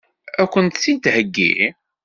[0.41, 1.55] Ad kent-tt-id-theggi?